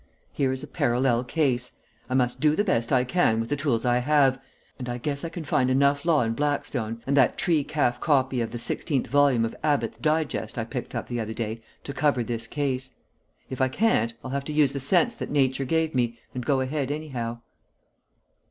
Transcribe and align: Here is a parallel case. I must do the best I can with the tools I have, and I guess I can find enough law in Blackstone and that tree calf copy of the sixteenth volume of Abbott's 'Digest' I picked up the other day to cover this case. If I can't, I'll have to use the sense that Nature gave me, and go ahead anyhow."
Here 0.33 0.51
is 0.51 0.63
a 0.63 0.67
parallel 0.67 1.23
case. 1.23 1.73
I 2.09 2.15
must 2.15 2.39
do 2.39 2.55
the 2.55 2.63
best 2.63 2.91
I 2.91 3.03
can 3.03 3.39
with 3.39 3.49
the 3.49 3.55
tools 3.55 3.85
I 3.85 3.99
have, 3.99 4.41
and 4.79 4.89
I 4.89 4.97
guess 4.97 5.23
I 5.23 5.29
can 5.29 5.43
find 5.43 5.69
enough 5.69 6.05
law 6.05 6.23
in 6.23 6.33
Blackstone 6.33 7.03
and 7.05 7.15
that 7.15 7.37
tree 7.37 7.63
calf 7.63 7.99
copy 8.01 8.41
of 8.41 8.49
the 8.49 8.57
sixteenth 8.57 9.05
volume 9.05 9.45
of 9.45 9.55
Abbott's 9.63 9.99
'Digest' 9.99 10.57
I 10.57 10.63
picked 10.63 10.95
up 10.95 11.05
the 11.05 11.19
other 11.19 11.33
day 11.33 11.61
to 11.83 11.93
cover 11.93 12.23
this 12.23 12.47
case. 12.47 12.95
If 13.51 13.61
I 13.61 13.67
can't, 13.69 14.15
I'll 14.23 14.31
have 14.31 14.45
to 14.45 14.51
use 14.53 14.71
the 14.73 14.79
sense 14.79 15.13
that 15.13 15.29
Nature 15.29 15.65
gave 15.65 15.93
me, 15.93 16.17
and 16.33 16.43
go 16.43 16.61
ahead 16.61 16.89
anyhow." 16.89 17.41